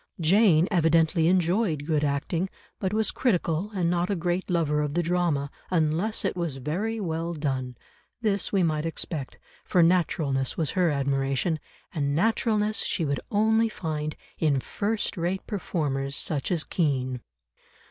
[0.19, 5.03] Jane evidently enjoyed good acting, but was critical and not a great lover of the
[5.03, 7.77] drama unless it was very well done;
[8.19, 11.59] this we might expect, for naturalness was her admiration,
[11.93, 17.21] and naturalness she would only find in first rate performers such as Kean.